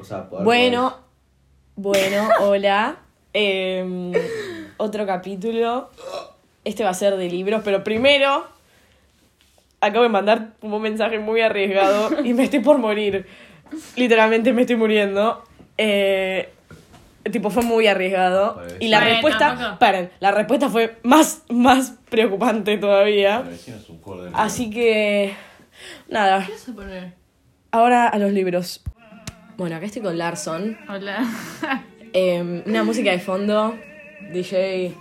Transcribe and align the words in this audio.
O 0.00 0.04
sea, 0.04 0.28
poder 0.28 0.44
Bueno, 0.44 0.96
bueno, 1.76 2.28
hola. 2.40 2.96
Em, 3.32 4.12
otro 4.76 5.06
capítulo. 5.06 5.90
Este 6.64 6.84
va 6.84 6.90
a 6.90 6.94
ser 6.94 7.16
de 7.16 7.28
libros, 7.28 7.62
pero 7.64 7.84
primero 7.84 8.46
acabo 9.80 10.02
de 10.02 10.08
mandar 10.10 10.48
un 10.60 10.82
mensaje 10.82 11.18
muy 11.18 11.40
arriesgado 11.40 12.22
y 12.24 12.34
me 12.34 12.44
estoy 12.44 12.60
por 12.60 12.78
morir. 12.78 13.26
Literalmente 13.96 14.52
me 14.52 14.62
estoy 14.62 14.76
muriendo. 14.76 15.42
Eh, 15.78 16.50
tipo, 17.32 17.48
fue 17.50 17.62
muy 17.62 17.86
arriesgado. 17.86 18.54
Bueno, 18.54 18.72
Y 18.80 18.88
la 18.88 19.00
respuesta. 19.00 19.38
tampoco. 19.56 19.78
Paren, 19.78 20.10
la 20.20 20.32
respuesta 20.32 20.68
fue 20.68 20.98
más, 21.02 21.44
más 21.48 21.94
preocupante 22.10 22.76
todavía. 22.78 23.44
Así 24.34 24.70
que. 24.70 25.32
Nada, 26.08 26.44
¿Qué 26.44 26.52
vas 26.52 26.68
a 26.68 26.72
poner? 26.74 27.14
ahora 27.70 28.08
a 28.08 28.18
los 28.18 28.32
libros. 28.32 28.82
Bueno, 29.60 29.76
acá 29.76 29.84
estoy 29.84 30.00
con 30.00 30.16
Larson. 30.16 30.78
Hola. 30.88 31.22
Eh, 32.12 32.62
una 32.66 32.82
música 32.82 33.12
de 33.12 33.20
fondo, 33.20 33.76
DJ 34.32 34.94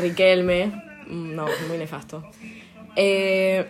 Riquelme, 0.00 0.66
Mm, 1.06 1.34
no, 1.34 1.46
muy 1.66 1.78
nefasto. 1.78 2.22
Eh, 2.94 3.66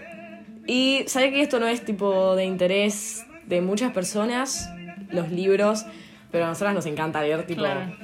y 0.66 1.04
sabe 1.06 1.30
que 1.30 1.40
esto 1.40 1.58
no 1.60 1.66
es 1.68 1.82
tipo 1.84 2.34
de 2.36 2.44
interés 2.44 3.24
de 3.46 3.60
muchas 3.62 3.92
personas, 3.92 4.68
los 5.12 5.30
libros, 5.30 5.86
pero 6.32 6.44
a 6.44 6.48
nosotras 6.48 6.74
nos 6.74 6.84
encanta 6.86 7.22
leer, 7.22 7.46
tipo 7.46 7.60
Claro. 7.60 7.96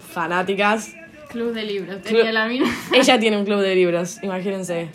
fanáticas. 0.00 0.92
Club 1.28 1.52
de 1.52 1.62
libros. 1.64 2.00
Tenía 2.02 2.32
la 2.32 2.48
mina. 2.48 2.66
Ella 2.94 3.20
tiene 3.20 3.36
un 3.36 3.44
club 3.44 3.60
de 3.60 3.74
libros, 3.76 4.18
imagínense. 4.22 4.88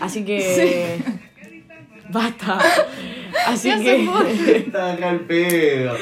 Así 0.00 0.24
que... 0.24 0.98
Basta. 2.08 2.58
Así 3.46 3.70
¿Qué 3.70 3.82
que... 4.44 4.56
Está 4.58 4.92
acá 4.92 5.10
el 5.10 5.20
pedo. 5.20 5.94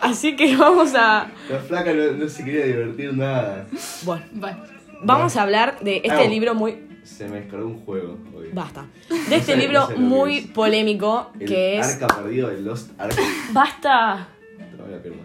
Así 0.00 0.34
que 0.36 0.56
vamos 0.56 0.94
a... 0.94 1.30
La 1.48 1.58
flaca 1.60 1.92
no, 1.92 2.12
no 2.12 2.28
se 2.28 2.44
quería 2.44 2.66
divertir 2.66 3.14
nada. 3.14 3.66
Bueno, 4.04 4.24
Bueno. 4.32 4.62
vamos 5.02 5.36
a 5.36 5.42
hablar 5.42 5.78
de 5.80 5.98
este 6.04 6.24
Au. 6.24 6.28
libro 6.30 6.54
muy... 6.54 6.88
Se 7.04 7.28
me 7.28 7.40
descargó 7.40 7.66
un 7.66 7.80
juego 7.84 8.18
hoy. 8.36 8.48
Basta. 8.52 8.86
De 9.28 9.36
este 9.36 9.52
sé- 9.52 9.56
libro 9.56 9.80
no 9.80 9.86
sé 9.88 9.92
lo 9.94 9.98
que 9.98 10.04
muy 10.04 10.38
es. 10.38 10.46
polémico 10.48 11.32
El 11.40 11.48
que 11.48 11.78
es. 11.78 12.00
Arca 12.00 12.06
perdido, 12.22 12.50
el 12.50 12.64
Lost 12.64 12.90
Ark. 13.00 13.14
Basta. 13.52 14.28
Te 14.56 14.82
voy 14.82 14.94
a 14.94 15.02
pierna. 15.02 15.22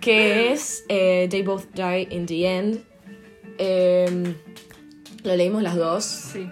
Que 0.00 0.52
es 0.52 0.84
eh, 0.88 1.28
They 1.30 1.42
Both 1.42 1.66
Die 1.74 2.08
in 2.10 2.26
the 2.26 2.46
End. 2.58 2.80
Eh, 3.58 4.34
lo 5.22 5.36
leímos 5.36 5.62
las 5.62 5.76
dos 5.76 6.04
Sí. 6.04 6.48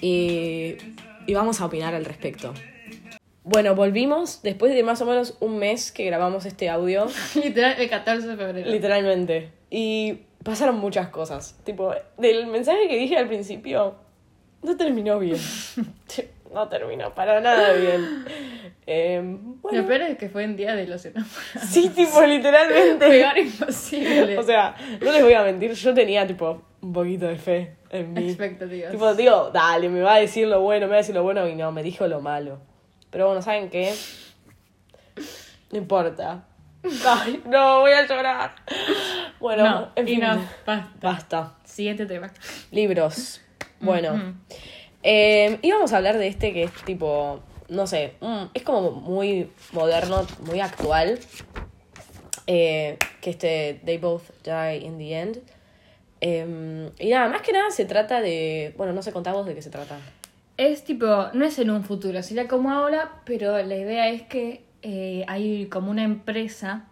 y, 0.00 0.74
y 1.26 1.34
vamos 1.34 1.60
a 1.60 1.66
opinar 1.66 1.94
al 1.94 2.04
respecto. 2.04 2.52
Bueno, 3.44 3.74
volvimos 3.76 4.42
después 4.42 4.74
de 4.74 4.82
más 4.82 5.00
o 5.02 5.06
menos 5.06 5.36
un 5.40 5.58
mes 5.58 5.92
que 5.92 6.04
grabamos 6.04 6.46
este 6.46 6.68
audio, 6.68 7.06
Literal, 7.42 7.76
el 7.80 7.88
14 7.88 8.26
de 8.26 8.36
febrero. 8.36 8.70
literalmente. 8.70 9.50
Y 9.70 10.20
pasaron 10.42 10.78
muchas 10.78 11.08
cosas. 11.08 11.56
Tipo, 11.64 11.94
del 12.18 12.46
mensaje 12.48 12.88
que 12.88 12.96
dije 12.96 13.16
al 13.16 13.28
principio, 13.28 13.94
no 14.62 14.76
terminó 14.76 15.18
bien. 15.18 15.38
No 16.54 16.68
terminó 16.68 17.12
para 17.12 17.40
nada 17.40 17.72
bien. 17.74 18.24
Eh, 18.86 19.20
bueno, 19.60 19.82
Lo 19.82 19.86
peor 19.86 20.02
es 20.02 20.16
que 20.16 20.30
fue 20.30 20.44
en 20.44 20.56
día 20.56 20.74
de 20.74 20.86
los 20.86 21.04
enamorados. 21.04 21.68
Sí, 21.68 21.90
tipo, 21.90 22.22
literalmente. 22.24 23.06
Peor 23.06 23.36
imposible. 23.36 24.38
O 24.38 24.42
sea, 24.42 24.74
no 25.02 25.12
les 25.12 25.22
voy 25.22 25.34
a 25.34 25.42
mentir, 25.42 25.72
yo 25.72 25.92
tenía, 25.92 26.26
tipo, 26.26 26.62
un 26.86 26.92
poquito 26.92 27.26
de 27.26 27.36
fe 27.36 27.76
en 27.90 28.12
mí. 28.14 28.28
expectativas. 28.28 28.92
Tipo, 28.92 29.14
digo, 29.14 29.50
dale, 29.52 29.88
me 29.88 30.00
va 30.02 30.14
a 30.14 30.18
decir 30.18 30.46
lo 30.46 30.60
bueno, 30.60 30.86
me 30.86 30.90
va 30.90 30.94
a 30.96 30.98
decir 30.98 31.14
lo 31.14 31.22
bueno, 31.22 31.46
y 31.48 31.54
no, 31.56 31.72
me 31.72 31.82
dijo 31.82 32.06
lo 32.06 32.20
malo. 32.20 32.58
Pero 33.10 33.26
bueno, 33.26 33.42
¿saben 33.42 33.70
qué? 33.70 33.92
No 35.72 35.78
importa. 35.78 36.44
Ay, 37.04 37.42
no, 37.46 37.80
voy 37.80 37.90
a 37.90 38.06
llorar. 38.06 38.54
Bueno, 39.40 39.64
no, 39.64 39.92
en 39.96 40.08
y 40.08 40.12
fin. 40.12 40.20
no, 40.20 40.40
basta. 40.64 40.92
Basta. 41.02 41.54
Siguiente 41.64 42.06
tema. 42.06 42.32
Libros. 42.70 43.40
Bueno. 43.80 44.14
Ujú. 44.14 44.34
Eh, 45.02 45.58
íbamos 45.62 45.92
a 45.92 45.98
hablar 45.98 46.18
de 46.18 46.28
este 46.28 46.52
que 46.52 46.64
es 46.64 46.72
tipo, 46.84 47.40
no 47.68 47.86
sé, 47.86 48.14
mm, 48.20 48.44
es 48.54 48.62
como 48.62 48.92
muy 48.92 49.50
moderno, 49.72 50.26
muy 50.40 50.60
actual. 50.60 51.18
Eh, 52.46 52.96
que 53.20 53.30
este 53.30 53.80
They 53.84 53.98
Both 53.98 54.22
Die 54.44 54.76
in 54.78 54.98
the 54.98 55.20
End. 55.20 55.42
Eh, 56.20 56.90
y 56.98 57.10
nada, 57.10 57.28
más 57.28 57.42
que 57.42 57.52
nada 57.52 57.70
se 57.70 57.84
trata 57.84 58.20
de. 58.20 58.74
Bueno, 58.76 58.92
no 58.92 59.02
sé, 59.02 59.12
contamos 59.12 59.46
de 59.46 59.54
qué 59.54 59.62
se 59.62 59.70
trata. 59.70 59.98
Es 60.56 60.84
tipo, 60.84 61.06
no 61.34 61.44
es 61.44 61.58
en 61.58 61.70
un 61.70 61.84
futuro, 61.84 62.22
sería 62.22 62.48
como 62.48 62.70
ahora, 62.70 63.20
pero 63.26 63.62
la 63.62 63.76
idea 63.76 64.08
es 64.08 64.22
que 64.22 64.64
eh, 64.82 65.24
hay 65.28 65.66
como 65.66 65.90
una 65.90 66.02
empresa 66.02 66.84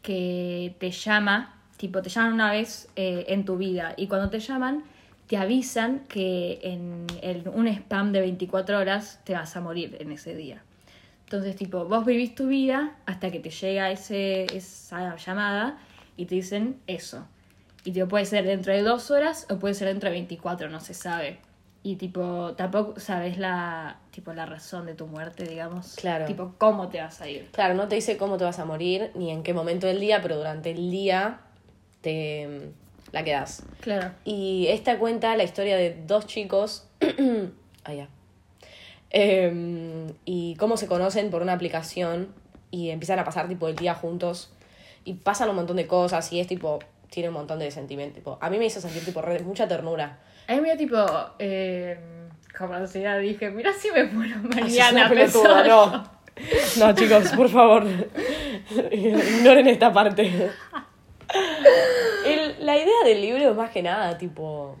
que 0.00 0.74
te 0.78 0.90
llama, 0.90 1.60
tipo, 1.76 2.00
te 2.00 2.08
llaman 2.08 2.32
una 2.32 2.50
vez 2.52 2.88
eh, 2.96 3.26
en 3.28 3.44
tu 3.44 3.58
vida 3.58 3.92
y 3.98 4.06
cuando 4.06 4.30
te 4.30 4.40
llaman 4.40 4.84
te 5.26 5.36
avisan 5.36 6.00
que 6.08 6.58
en 6.62 7.06
el- 7.22 7.46
un 7.50 7.68
spam 7.68 8.10
de 8.12 8.20
24 8.20 8.78
horas 8.78 9.20
te 9.24 9.34
vas 9.34 9.54
a 9.54 9.60
morir 9.60 9.96
en 10.00 10.10
ese 10.12 10.34
día. 10.34 10.62
Entonces, 11.24 11.54
tipo, 11.54 11.84
vos 11.84 12.04
vivís 12.04 12.34
tu 12.34 12.48
vida 12.48 12.96
hasta 13.06 13.30
que 13.30 13.38
te 13.38 13.50
llega 13.50 13.90
ese, 13.92 14.46
esa 14.56 15.14
llamada 15.16 15.78
y 16.16 16.24
te 16.24 16.34
dicen 16.36 16.80
eso. 16.88 17.26
Y 17.84 17.92
tipo, 17.92 18.08
puede 18.08 18.24
ser 18.24 18.44
dentro 18.44 18.72
de 18.72 18.82
dos 18.82 19.10
horas 19.10 19.46
o 19.50 19.58
puede 19.58 19.74
ser 19.74 19.88
dentro 19.88 20.08
de 20.08 20.16
24, 20.16 20.68
no 20.68 20.80
se 20.80 20.94
sabe. 20.94 21.38
Y 21.82 21.96
tipo, 21.96 22.52
tampoco 22.56 23.00
sabes 23.00 23.38
la, 23.38 24.00
tipo, 24.10 24.34
la 24.34 24.44
razón 24.44 24.84
de 24.84 24.94
tu 24.94 25.06
muerte, 25.06 25.44
digamos. 25.44 25.94
Claro. 25.96 26.26
Tipo, 26.26 26.54
cómo 26.58 26.88
te 26.88 27.00
vas 27.00 27.22
a 27.22 27.28
ir. 27.28 27.48
Claro, 27.52 27.74
no 27.74 27.88
te 27.88 27.94
dice 27.94 28.18
cómo 28.18 28.36
te 28.36 28.44
vas 28.44 28.58
a 28.58 28.66
morir 28.66 29.10
ni 29.14 29.30
en 29.30 29.42
qué 29.42 29.54
momento 29.54 29.86
del 29.86 29.98
día, 29.98 30.20
pero 30.20 30.36
durante 30.36 30.72
el 30.72 30.90
día 30.90 31.40
te 32.02 32.72
la 33.12 33.24
quedas. 33.24 33.62
Claro. 33.80 34.12
Y 34.24 34.66
esta 34.68 34.98
cuenta 34.98 35.36
la 35.36 35.44
historia 35.44 35.76
de 35.76 36.02
dos 36.06 36.26
chicos. 36.26 36.86
ya. 37.86 38.08
Em, 39.08 40.12
y 40.24 40.54
cómo 40.56 40.76
se 40.76 40.86
conocen 40.86 41.30
por 41.30 41.42
una 41.42 41.54
aplicación 41.54 42.28
y 42.70 42.90
empiezan 42.90 43.18
a 43.18 43.24
pasar 43.24 43.48
tipo 43.48 43.66
el 43.66 43.74
día 43.74 43.94
juntos 43.94 44.52
y 45.04 45.14
pasan 45.14 45.48
un 45.48 45.56
montón 45.56 45.76
de 45.76 45.86
cosas 45.86 46.30
y 46.32 46.40
es 46.40 46.46
tipo 46.46 46.78
tiene 47.10 47.28
un 47.28 47.34
montón 47.34 47.58
de 47.58 47.70
sentimientos 47.70 48.16
tipo, 48.16 48.38
a 48.40 48.48
mí 48.50 48.58
me 48.58 48.66
hizo 48.66 48.80
sentir 48.80 49.04
tipo 49.04 49.20
re- 49.20 49.40
mucha 49.40 49.66
ternura 49.68 50.18
A 50.48 50.52
mí 50.54 50.60
me 50.60 50.68
dio 50.68 50.76
tipo, 50.78 50.96
eh, 51.38 51.98
como 52.56 52.74
ansiedad, 52.74 53.18
dije, 53.18 53.50
mira 53.50 53.72
si 53.72 53.90
me 53.90 54.04
muero 54.04 54.36
mañana. 54.42 55.08
pelotuda, 55.08 55.64
no 55.64 56.20
no 56.78 56.94
chicos 56.94 57.28
por 57.32 57.48
favor 57.50 57.84
ignoren 58.90 59.66
esta 59.66 59.92
parte 59.92 60.50
El- 62.26 62.64
la 62.64 62.76
idea 62.76 63.04
del 63.04 63.20
libro 63.20 63.50
es 63.50 63.56
más 63.56 63.70
que 63.70 63.82
nada 63.82 64.16
tipo 64.18 64.76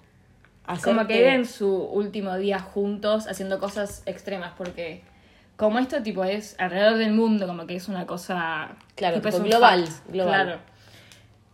Como 0.84 1.06
que 1.06 1.14
viven 1.18 1.46
su 1.46 1.68
último 1.74 2.36
día 2.36 2.58
juntos 2.60 3.26
haciendo 3.26 3.58
cosas 3.58 4.02
extremas, 4.06 4.52
porque 4.56 5.02
como 5.56 5.78
esto 5.78 6.02
tipo 6.02 6.24
es 6.24 6.54
alrededor 6.58 6.96
del 6.96 7.12
mundo, 7.12 7.46
como 7.46 7.66
que 7.66 7.76
es 7.76 7.88
una 7.88 8.06
cosa... 8.06 8.68
Claro, 8.94 9.16
tipo, 9.16 9.28
tipo 9.28 9.36
es 9.36 9.42
un 9.42 9.50
global, 9.50 9.88
global. 10.08 10.44
Claro. 10.46 10.60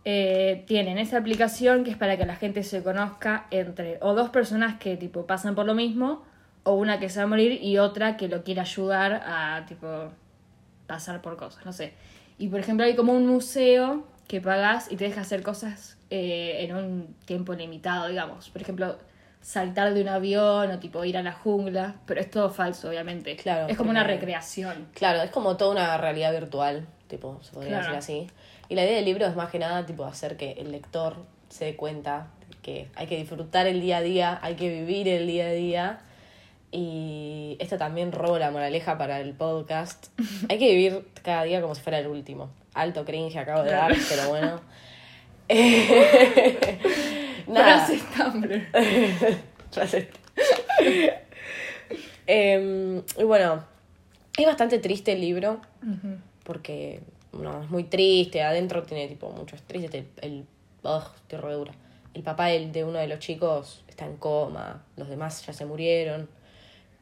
Eh, 0.09 0.63
tienen 0.67 0.99
esa 0.99 1.17
aplicación 1.17 1.83
que 1.83 1.91
es 1.91 1.97
para 1.97 2.15
que 2.15 2.25
la 2.25 2.37
gente 2.37 2.63
se 2.63 2.81
conozca 2.81 3.45
entre 3.51 3.97
o 3.99 4.13
dos 4.13 4.29
personas 4.29 4.79
que 4.79 4.95
tipo 4.95 5.25
pasan 5.25 5.53
por 5.53 5.65
lo 5.65 5.73
mismo 5.73 6.23
o 6.63 6.75
una 6.75 6.97
que 6.97 7.09
se 7.09 7.19
va 7.19 7.25
a 7.25 7.27
morir 7.27 7.61
y 7.61 7.77
otra 7.77 8.15
que 8.15 8.29
lo 8.29 8.41
quiere 8.41 8.61
ayudar 8.61 9.21
a 9.25 9.65
tipo 9.67 10.13
pasar 10.87 11.21
por 11.21 11.35
cosas, 11.35 11.65
no 11.65 11.73
sé. 11.73 11.91
Y 12.37 12.47
por 12.47 12.61
ejemplo 12.61 12.85
hay 12.85 12.95
como 12.95 13.11
un 13.11 13.27
museo 13.27 14.05
que 14.29 14.39
pagas 14.39 14.89
y 14.89 14.95
te 14.95 15.03
deja 15.03 15.19
hacer 15.19 15.43
cosas 15.43 15.97
eh, 16.09 16.55
en 16.59 16.73
un 16.73 17.15
tiempo 17.25 17.53
limitado, 17.53 18.07
digamos. 18.07 18.49
Por 18.49 18.61
ejemplo, 18.61 18.95
saltar 19.47 19.93
de 19.93 20.01
un 20.01 20.09
avión 20.09 20.69
o 20.71 20.77
tipo 20.79 21.05
ir 21.05 21.15
a 21.17 21.23
la 21.23 21.31
jungla, 21.31 21.95
pero 22.05 22.19
es 22.19 22.29
todo 22.29 22.49
falso, 22.49 22.89
obviamente. 22.89 23.37
Claro, 23.37 23.69
Es 23.69 23.77
como 23.77 23.91
una 23.91 24.03
recreación. 24.03 24.89
Claro, 24.93 25.21
es 25.21 25.31
como 25.31 25.55
toda 25.55 25.71
una 25.71 25.97
realidad 25.97 26.33
virtual, 26.33 26.85
tipo, 27.07 27.39
se 27.41 27.53
podría 27.53 27.79
Claro. 27.79 27.95
decir 27.95 27.97
así. 28.25 28.27
Y 28.67 28.75
la 28.75 28.83
idea 28.83 28.97
del 28.97 29.05
libro 29.05 29.25
es 29.25 29.37
más 29.37 29.49
que 29.49 29.57
nada, 29.57 29.85
tipo, 29.85 30.03
hacer 30.03 30.35
que 30.35 30.51
el 30.53 30.73
lector 30.73 31.15
se 31.47 31.63
dé 31.63 31.75
cuenta 31.77 32.27
que 32.61 32.89
hay 32.95 33.07
que 33.07 33.15
disfrutar 33.15 33.67
el 33.67 33.79
día 33.79 33.97
a 33.97 34.01
día, 34.01 34.37
hay 34.41 34.55
que 34.55 34.67
vivir 34.69 35.07
el 35.07 35.25
día 35.27 35.45
a 35.45 35.51
día. 35.51 35.99
Y 36.69 37.55
esto 37.61 37.77
también 37.77 38.11
robo 38.11 38.37
la 38.39 38.51
moraleja 38.51 38.97
para 38.97 39.21
el 39.21 39.31
podcast. 39.33 40.07
Hay 40.49 40.59
que 40.59 40.69
vivir 40.69 41.07
cada 41.23 41.43
día 41.43 41.61
como 41.61 41.73
si 41.73 41.81
fuera 41.81 41.99
el 41.99 42.07
último. 42.07 42.49
Alto 42.73 43.05
cringe 43.05 43.37
acabo 43.37 43.63
de 43.63 43.71
dar, 43.71 43.95
pero 44.09 44.27
bueno. 44.27 44.59
Nada. 47.53 47.85
Frase 47.85 48.01
Tumblr. 48.15 48.61
Frase. 49.71 50.09
Em, 52.25 53.01
y 53.17 53.23
bueno, 53.23 53.63
es 54.37 54.45
bastante 54.45 54.79
triste 54.79 55.13
el 55.13 55.21
libro 55.21 55.61
porque 56.43 57.01
no, 57.33 57.63
es 57.63 57.69
muy 57.69 57.83
triste. 57.85 58.41
Adentro 58.43 58.83
tiene 58.83 59.07
tipo 59.07 59.29
muchos 59.31 59.61
tristes. 59.63 60.05
El, 60.21 60.29
el 60.31 60.45
ugh, 60.83 61.03
estoy 61.15 61.39
re 61.39 61.53
dura. 61.53 61.73
El 62.13 62.23
papá 62.23 62.47
del- 62.47 62.71
de 62.71 62.83
uno 62.83 62.97
de 62.99 63.07
los 63.07 63.19
chicos 63.19 63.83
está 63.87 64.05
en 64.05 64.17
coma, 64.17 64.83
los 64.95 65.07
demás 65.07 65.45
ya 65.45 65.53
se 65.53 65.65
murieron. 65.65 66.29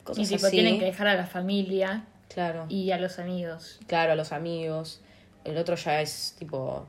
Y 0.02 0.04
Cosas 0.04 0.30
tipo 0.30 0.46
así. 0.48 0.56
tienen 0.56 0.78
que 0.80 0.86
dejar 0.86 1.08
a 1.08 1.16
la 1.16 1.26
familia 1.26 2.06
Claro. 2.28 2.66
y 2.70 2.92
a 2.92 3.00
los 3.00 3.18
amigos. 3.18 3.80
Claro, 3.88 4.12
a 4.12 4.16
los 4.16 4.32
amigos. 4.32 5.02
El 5.44 5.58
otro 5.58 5.76
ya 5.76 6.02
es 6.02 6.36
tipo. 6.38 6.88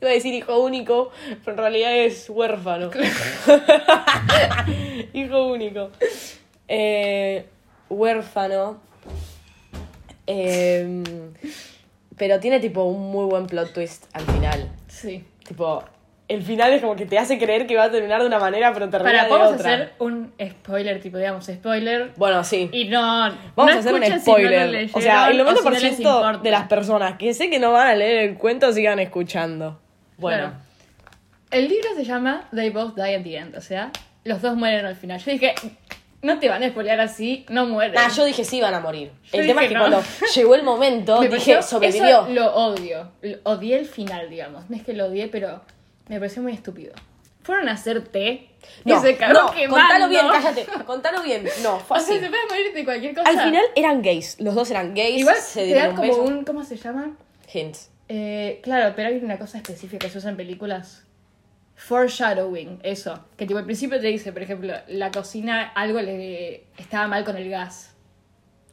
Iba 0.00 0.10
a 0.10 0.14
decir 0.14 0.34
hijo 0.34 0.58
único, 0.58 1.10
pero 1.44 1.52
en 1.52 1.58
realidad 1.58 1.96
es 1.96 2.28
huérfano. 2.28 2.90
hijo 5.14 5.46
único. 5.46 5.90
Eh, 6.68 7.46
huérfano. 7.88 8.80
Eh, 10.26 11.02
pero 12.16 12.40
tiene 12.40 12.60
tipo 12.60 12.84
un 12.84 13.10
muy 13.10 13.26
buen 13.26 13.46
plot 13.46 13.72
twist 13.72 14.04
al 14.12 14.22
final. 14.24 14.70
Sí. 14.88 15.24
Tipo, 15.46 15.82
el 16.28 16.42
final 16.42 16.72
es 16.72 16.80
como 16.80 16.96
que 16.96 17.06
te 17.06 17.18
hace 17.18 17.38
creer 17.38 17.66
que 17.66 17.76
va 17.76 17.84
a 17.84 17.90
terminar 17.90 18.20
de 18.20 18.26
una 18.26 18.38
manera, 18.38 18.72
pero 18.72 18.88
termina 18.88 19.28
Para, 19.28 19.48
de 19.48 19.54
otra. 19.54 19.74
hacer 19.74 19.92
un 19.98 20.32
spoiler, 20.40 21.00
tipo, 21.00 21.18
digamos, 21.18 21.44
spoiler. 21.44 22.12
Bueno, 22.16 22.42
sí. 22.44 22.70
Y 22.72 22.86
no. 22.86 23.00
Vamos 23.56 23.56
no 23.56 23.64
a 23.64 23.74
hacer 23.74 23.94
un 23.94 24.04
si 24.04 24.10
no 24.10 24.20
spoiler. 24.20 24.90
o 24.92 25.00
sea, 25.00 25.28
el 25.28 25.36
leyeron 25.36 25.58
o 25.58 25.60
90% 25.60 25.62
si 25.62 25.64
no 25.64 25.70
les 25.90 26.00
importa. 26.00 26.38
de 26.38 26.50
las 26.50 26.68
personas 26.68 27.18
que 27.18 27.34
sé 27.34 27.50
que 27.50 27.58
no 27.58 27.72
van 27.72 27.88
a 27.88 27.94
leer 27.94 28.30
el 28.30 28.38
cuento 28.38 28.72
sigan 28.72 28.98
escuchando. 29.00 29.80
Bueno, 30.18 30.48
Claro. 30.48 30.54
El 31.50 31.68
libro 31.68 31.88
se 31.94 32.04
llama 32.04 32.48
They 32.52 32.70
Both 32.70 32.96
Die 32.96 33.14
at 33.14 33.22
the 33.22 33.36
End, 33.36 33.56
o 33.56 33.60
sea, 33.60 33.92
los 34.24 34.42
dos 34.42 34.56
mueren 34.56 34.84
al 34.86 34.96
final. 34.96 35.20
Yo 35.20 35.30
dije, 35.30 35.54
no 36.22 36.38
te 36.40 36.48
van 36.48 36.62
a 36.64 36.68
spoilear 36.68 37.00
así, 37.00 37.46
no 37.48 37.66
mueren. 37.66 37.96
Ah, 37.96 38.08
yo 38.08 38.24
dije 38.24 38.44
sí 38.44 38.56
iban 38.56 38.74
a 38.74 38.80
morir. 38.80 39.12
Yo 39.32 39.40
el 39.40 39.46
tema 39.46 39.62
es 39.62 39.68
que 39.68 39.74
no. 39.74 39.80
cuando 39.80 40.02
llegó 40.34 40.54
el 40.56 40.62
momento, 40.64 41.20
Me 41.20 41.28
dije, 41.28 41.54
pareció- 41.54 41.62
sobrevivió. 41.62 42.22
Eso 42.22 42.28
lo 42.30 42.54
odio. 42.54 43.10
Lo- 43.22 43.38
Odié 43.44 43.78
el 43.78 43.86
final, 43.86 44.28
digamos. 44.30 44.68
No 44.68 44.76
es 44.76 44.82
que 44.82 44.94
lo 44.94 45.06
odié, 45.06 45.28
pero 45.28 45.60
me 46.08 46.18
pareció 46.18 46.42
muy 46.42 46.52
estúpido. 46.52 46.92
Fueron 47.44 47.68
a 47.68 47.72
hacer 47.72 48.02
té 48.08 48.48
y 48.86 48.90
No, 48.90 49.00
se 49.02 49.16
cagó 49.16 49.34
no, 49.34 49.50
quemando. 49.52 49.76
contalo 49.76 50.08
bien, 50.08 50.26
cállate. 50.32 50.66
Contalo 50.86 51.22
bien. 51.22 51.44
No, 51.62 51.78
fue 51.78 51.98
O 51.98 52.00
sea, 52.00 52.14
así. 52.16 52.24
se 52.24 52.30
puede 52.30 52.46
morir 52.48 52.72
de 52.74 52.84
cualquier 52.86 53.14
cosa. 53.14 53.28
Al 53.28 53.38
final 53.38 53.64
eran 53.76 54.00
gays. 54.02 54.40
Los 54.40 54.54
dos 54.54 54.70
eran 54.70 54.94
gays. 54.94 55.20
Igual 55.20 55.36
se 55.36 55.60
te 55.60 55.66
dieron 55.66 55.82
dan 55.82 55.90
un 55.90 55.96
como 55.96 56.08
beso. 56.08 56.22
un. 56.38 56.44
¿Cómo 56.44 56.64
se 56.64 56.76
llama? 56.78 57.10
Hint. 57.52 57.76
Eh, 58.08 58.60
claro, 58.62 58.94
pero 58.94 59.08
hay 59.08 59.16
una 59.16 59.38
cosa 59.38 59.58
específica 59.58 60.06
que 60.06 60.12
se 60.12 60.18
usa 60.18 60.30
en 60.30 60.36
películas. 60.36 61.04
Foreshadowing, 61.76 62.80
eso. 62.82 63.24
Que 63.36 63.46
tipo 63.46 63.58
al 63.58 63.64
principio 63.64 64.00
te 64.00 64.06
dice, 64.06 64.32
por 64.32 64.42
ejemplo, 64.42 64.74
la 64.88 65.10
cocina 65.10 65.62
algo 65.74 66.00
le 66.00 66.64
estaba 66.78 67.08
mal 67.08 67.24
con 67.24 67.36
el 67.36 67.50
gas. 67.50 67.92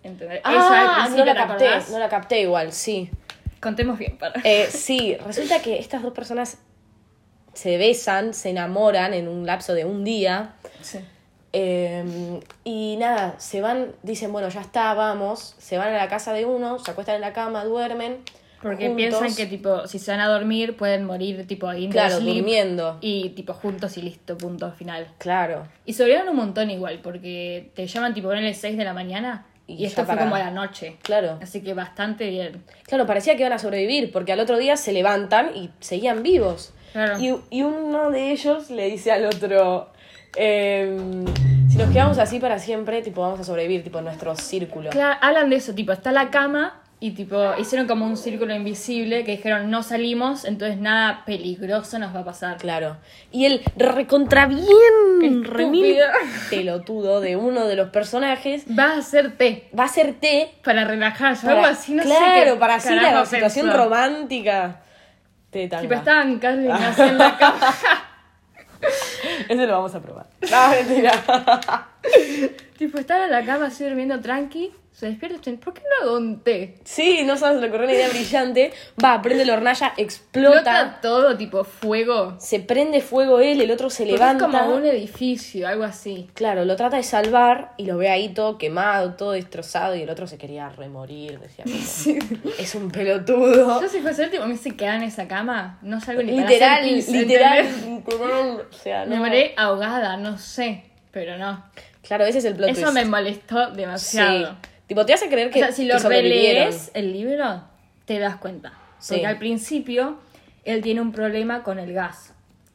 ¿Entendés? 0.03 0.41
Ah, 0.43 1.07
no 1.09 1.25
la 1.25 1.33
¿te 1.33 1.39
capté. 1.39 1.69
No 1.91 1.99
la 1.99 2.09
capté 2.09 2.41
igual, 2.41 2.73
sí. 2.73 3.09
Contemos 3.59 3.97
bien 3.97 4.17
para. 4.17 4.41
Eh, 4.43 4.67
sí, 4.69 5.15
resulta 5.25 5.61
que 5.61 5.79
estas 5.79 6.01
dos 6.01 6.13
personas 6.13 6.57
se 7.53 7.77
besan, 7.77 8.33
se 8.33 8.49
enamoran 8.49 9.13
en 9.13 9.27
un 9.27 9.45
lapso 9.45 9.73
de 9.73 9.85
un 9.85 10.03
día. 10.03 10.53
Sí. 10.81 10.99
eh, 11.53 12.39
y 12.63 12.97
nada, 12.97 13.35
se 13.39 13.61
van, 13.61 13.93
dicen, 14.03 14.31
bueno, 14.31 14.49
ya 14.49 14.61
está, 14.61 14.93
vamos. 14.93 15.55
Se 15.59 15.77
van 15.77 15.89
a 15.89 15.97
la 15.97 16.07
casa 16.07 16.33
de 16.33 16.45
uno, 16.45 16.79
se 16.79 16.91
acuestan 16.91 17.15
en 17.15 17.21
la 17.21 17.33
cama, 17.33 17.63
duermen. 17.63 18.19
Porque 18.61 18.87
juntos. 18.87 18.95
piensan 19.19 19.35
que 19.35 19.45
tipo, 19.47 19.87
si 19.87 19.97
se 19.99 20.11
van 20.11 20.19
a 20.19 20.27
dormir, 20.27 20.77
pueden 20.77 21.03
morir 21.05 21.47
tipo 21.47 21.67
ahí 21.67 21.85
en 21.85 21.91
Claro, 21.91 22.17
sleep, 22.17 22.35
durmiendo. 22.35 22.97
Y 23.01 23.29
tipo 23.29 23.53
juntos 23.53 23.97
y 23.97 24.01
listo, 24.03 24.37
punto 24.37 24.71
final. 24.73 25.07
Claro. 25.17 25.67
Y 25.85 25.93
sobrevivieron 25.93 26.29
un 26.29 26.35
montón 26.37 26.69
igual, 26.69 26.99
porque 27.01 27.71
te 27.75 27.87
llaman 27.87 28.13
tipo 28.13 28.31
en 28.33 28.45
el 28.45 28.53
6 28.55 28.77
de 28.77 28.83
la 28.83 28.93
mañana 28.93 29.45
y, 29.67 29.75
Y 29.75 29.85
esto 29.85 30.01
fue 30.05 30.07
para- 30.15 30.21
como 30.23 30.35
a 30.35 30.39
la 30.39 30.51
noche. 30.51 30.97
Claro. 31.01 31.39
Así 31.41 31.61
que 31.61 31.73
bastante 31.73 32.29
bien. 32.29 32.63
Claro, 32.83 33.05
parecía 33.05 33.33
que 33.35 33.41
iban 33.41 33.53
a 33.53 33.59
sobrevivir, 33.59 34.11
porque 34.11 34.31
al 34.33 34.39
otro 34.39 34.57
día 34.57 34.75
se 34.77 34.91
levantan 34.93 35.55
y 35.55 35.69
seguían 35.79 36.21
vivos. 36.23 36.73
Claro. 36.93 37.19
Y, 37.19 37.33
y 37.49 37.61
uno 37.63 38.11
de 38.11 38.31
ellos 38.31 38.69
le 38.69 38.87
dice 38.89 39.11
al 39.13 39.25
otro, 39.25 39.89
em, 40.35 41.25
si 41.69 41.77
nos 41.77 41.89
quedamos 41.91 42.17
así 42.17 42.39
para 42.39 42.59
siempre, 42.59 43.01
tipo, 43.01 43.21
vamos 43.21 43.39
a 43.39 43.43
sobrevivir, 43.43 43.83
tipo, 43.83 43.99
en 43.99 44.05
nuestro 44.05 44.35
círculo. 44.35 44.89
Claro, 44.89 45.17
hablan 45.21 45.49
de 45.49 45.55
eso, 45.57 45.73
tipo, 45.73 45.91
está 45.93 46.11
la 46.11 46.29
cama 46.29 46.80
y 47.03 47.11
tipo, 47.11 47.55
hicieron 47.57 47.87
como 47.87 48.05
un 48.05 48.15
círculo 48.15 48.53
invisible 48.53 49.23
que 49.23 49.31
dijeron 49.31 49.71
no 49.71 49.81
salimos, 49.81 50.45
entonces 50.45 50.77
nada 50.77 51.25
peligroso 51.25 51.97
nos 51.97 52.15
va 52.15 52.19
a 52.19 52.25
pasar. 52.25 52.57
Claro. 52.57 52.97
Y 53.31 53.45
el 53.45 53.63
recontra 53.75 54.45
bien, 54.45 55.43
remil 55.43 55.97
pelotudo 56.51 57.19
de 57.19 57.35
uno 57.37 57.65
de 57.65 57.75
los 57.75 57.89
personajes 57.89 58.65
Va 58.77 58.91
a 58.91 58.97
hacer 58.99 59.35
té 59.35 59.67
va 59.77 59.83
a 59.83 59.85
hacer 59.87 60.13
té. 60.13 60.53
para 60.63 60.85
relajarse, 60.85 61.47
Para, 61.47 61.61
algo 61.61 61.71
así, 61.71 61.95
no 61.95 62.03
sé 62.03 62.09
claro, 62.09 62.53
qué 62.53 62.59
para 62.59 62.75
así 62.75 62.93
la 62.93 63.25
situación 63.25 63.65
pensó. 63.65 63.83
romántica. 63.83 64.81
Tipo, 65.49 65.95
estaban 65.95 66.33
Ignacio 66.33 67.05
en 67.05 67.17
la 67.17 67.35
cama. 67.35 67.73
Ese 69.49 69.65
lo 69.65 69.73
vamos 69.73 69.95
a 69.95 69.99
probar. 69.99 70.27
No, 70.51 70.69
mentira. 70.69 71.13
tipo, 72.77 72.99
estaban 72.99 73.23
en 73.23 73.31
la 73.31 73.43
cama 73.43 73.65
así 73.65 73.83
durmiendo 73.83 74.19
tranqui, 74.21 74.71
se 74.91 75.07
despierta 75.07 75.35
y 75.35 75.39
dicen, 75.39 75.57
¿por 75.57 75.73
qué 75.73 75.81
no 75.81 76.05
hago 76.05 76.17
un 76.17 76.41
té? 76.41 76.75
Sí, 76.83 77.23
no 77.25 77.35
sabes, 77.37 77.59
le 77.59 77.67
ocurrió 77.67 77.85
una 77.85 77.93
idea 77.95 78.09
brillante. 78.09 78.71
Va, 79.03 79.21
prende 79.21 79.45
la 79.45 79.53
hornalla, 79.53 79.93
explota. 79.97 80.59
Explota 80.59 80.99
todo, 81.01 81.37
tipo, 81.37 81.63
fuego. 81.63 82.35
Se 82.39 82.59
prende 82.59 83.01
fuego 83.01 83.39
él, 83.39 83.61
el 83.61 83.71
otro 83.71 83.89
se 83.89 84.03
Porque 84.03 84.13
levanta. 84.13 84.45
Es 84.45 84.51
como 84.51 84.75
un 84.75 84.85
edificio, 84.85 85.67
algo 85.67 85.83
así. 85.85 86.29
Claro, 86.33 86.65
lo 86.65 86.75
trata 86.75 86.97
de 86.97 87.03
salvar 87.03 87.71
y 87.77 87.85
lo 87.85 87.97
ve 87.97 88.09
ahí 88.09 88.29
todo 88.29 88.57
quemado, 88.57 89.13
todo 89.13 89.31
destrozado 89.31 89.95
y 89.95 90.01
el 90.03 90.09
otro 90.09 90.27
se 90.27 90.37
quería 90.37 90.69
remorir. 90.69 91.39
Decía, 91.39 91.63
como, 92.43 92.53
es 92.59 92.75
un 92.75 92.91
pelotudo. 92.91 93.81
Yo 93.81 93.87
si 93.89 94.01
fuese 94.01 94.25
el 94.25 94.31
tipo, 94.31 94.45
me 94.45 94.57
se 94.57 94.75
quedaba 94.75 94.97
en 94.97 95.03
esa 95.03 95.27
cama, 95.27 95.79
no 95.81 95.99
salgo 96.01 96.21
ni 96.21 96.33
para 96.33 96.47
Literal, 96.49 96.79
hacer 96.79 96.93
pis, 96.93 97.07
literal, 97.09 97.65
literal. 97.87 98.65
O 98.69 98.73
sea, 98.73 99.05
Me 99.05 99.15
no. 99.15 99.21
morí 99.23 99.51
ahogada, 99.57 100.17
no 100.17 100.37
sé, 100.37 100.83
pero 101.11 101.37
no. 101.37 101.63
Claro, 102.03 102.25
ese 102.25 102.39
es 102.39 102.45
el 102.45 102.55
plot 102.55 102.69
Eso 102.69 102.81
twist. 102.81 102.93
me 102.93 103.05
molestó 103.05 103.69
Sí. 103.97 104.17
Tipo, 104.91 105.05
te 105.05 105.13
hace 105.13 105.29
creer 105.29 105.47
O 105.47 105.51
que, 105.51 105.59
sea, 105.59 105.71
si 105.71 105.85
lo 105.85 105.97
relees 105.99 106.91
el 106.93 107.13
libro, 107.13 107.63
te 108.03 108.19
das 108.19 108.35
cuenta. 108.35 108.73
Sí. 108.99 109.13
Porque 109.13 109.25
al 109.27 109.39
principio 109.39 110.17
él 110.65 110.81
tiene 110.81 110.99
un 110.99 111.13
problema 111.13 111.63
con 111.63 111.79
el 111.79 111.93
gas. 111.93 112.33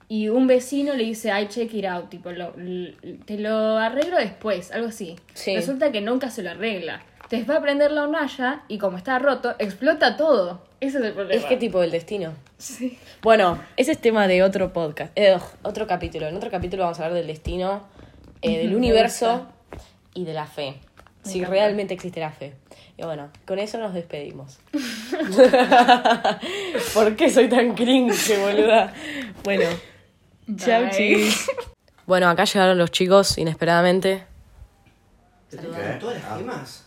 Y 0.09 0.31
un 0.31 0.47
vecino 0.47 0.95
le 0.95 1.05
dice, 1.05 1.29
I 1.39 1.47
check 1.49 1.75
it 1.75 1.85
out, 1.85 2.09
tipo, 2.09 2.31
lo- 2.33 2.55
te 3.27 3.37
lo 3.37 3.77
arreglo 3.77 4.17
después, 4.17 4.73
algo 4.73 4.89
así. 4.89 5.17
Sí. 5.35 5.55
Resulta 5.55 5.93
que 5.93 6.01
nunca 6.01 6.31
se 6.31 6.43
lo 6.43 6.53
arregla. 6.53 7.03
Entonces 7.25 7.51
va 7.51 7.57
a 7.57 7.61
prender 7.61 7.91
la 7.93 8.05
hornalla 8.05 8.63
y 8.67 8.79
como 8.79 8.97
está 8.97 9.19
roto, 9.19 9.55
explota 9.59 10.17
todo. 10.17 10.65
Ese 10.81 10.97
es 10.97 11.05
el 11.05 11.13
problema. 11.13 11.39
Es 11.39 11.45
que 11.47 11.59
tipo 11.59 11.83
el 11.83 11.91
destino. 11.91 12.33
Sí. 12.57 12.99
Bueno, 13.21 13.59
ese 13.77 13.93
es 13.93 13.99
tema 14.01 14.27
de 14.27 14.43
otro 14.43 14.73
podcast, 14.73 15.13
eh, 15.17 15.37
otro 15.63 15.87
capítulo. 15.87 16.29
En 16.29 16.37
otro 16.37 16.51
capítulo 16.51 16.85
vamos 16.85 16.99
a 16.99 17.05
hablar 17.05 17.19
del 17.19 17.27
destino, 17.27 17.87
eh, 18.41 18.57
del 18.57 18.75
universo 18.75 19.49
y 20.15 20.25
de 20.25 20.33
la 20.33 20.47
fe. 20.47 20.77
Me 21.27 21.33
si 21.33 21.39
encanta. 21.39 21.55
realmente 21.55 21.95
existe 21.95 22.21
la 22.21 22.31
fe. 22.31 22.55
Y 22.97 23.03
bueno, 23.05 23.31
con 23.47 23.59
eso 23.59 23.79
nos 23.79 23.95
despedimos. 23.95 24.59
¿Por 26.95 27.17
qué 27.17 27.31
soy 27.31 27.49
tan 27.49 27.75
cringe, 27.75 28.39
boluda? 28.39 28.93
Bueno, 29.45 29.65
chau, 30.57 30.83
Bye. 30.83 30.91
chis. 30.93 31.51
Bueno, 32.07 32.29
acá 32.29 32.45
llegaron 32.45 32.79
los 32.79 32.91
chicos 32.91 33.37
inesperadamente. 33.39 34.25
¿Te 35.51 35.59
tocaron 35.59 35.99
todas 35.99 36.23
las 36.23 36.39
gemas? 36.39 36.83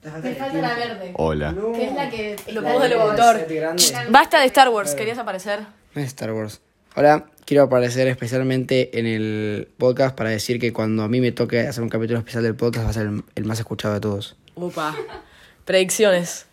Te 0.00 0.10
falta 0.10 0.28
Me 0.28 0.34
falta 0.34 0.58
la 0.58 0.74
verde. 0.74 1.12
Hola. 1.16 1.52
No. 1.52 1.72
Que 1.72 1.86
es 1.86 1.92
la 1.94 2.10
que... 2.10 2.36
Lo 2.52 2.62
pongo 2.62 2.86
locutor. 2.86 3.46
Basta 4.10 4.40
de 4.40 4.46
Star 4.46 4.68
Wars, 4.68 4.94
¿querías 4.94 5.18
aparecer? 5.18 5.60
No 5.94 6.00
es 6.00 6.08
Star 6.08 6.32
Wars. 6.32 6.60
Hola, 6.96 7.26
quiero 7.44 7.64
aparecer 7.64 8.08
especialmente 8.08 8.98
en 8.98 9.06
el 9.06 9.68
podcast 9.78 10.16
para 10.16 10.30
decir 10.30 10.58
que 10.58 10.72
cuando 10.72 11.02
a 11.02 11.08
mí 11.08 11.20
me 11.20 11.32
toque 11.32 11.60
hacer 11.60 11.82
un 11.82 11.88
capítulo 11.88 12.18
especial 12.18 12.42
del 12.42 12.54
podcast 12.54 12.86
va 12.86 12.90
a 12.90 12.94
ser 12.94 13.10
el, 13.34 13.44
más 13.44 13.58
escuchado 13.58 13.94
de 13.94 14.00
todos. 14.00 14.36
Upa. 14.54 14.96
Predicciones. 15.64 16.46